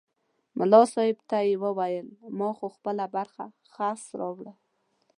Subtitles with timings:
[0.57, 2.07] ملا صاحب ته یې وویل
[2.37, 4.49] ما خو خپله برخه خس راوړل.